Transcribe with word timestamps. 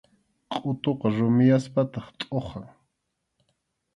Qʼutuqa 0.61 1.07
rumiyaspataq 1.15 2.05
tʼuqyan. 2.19 2.65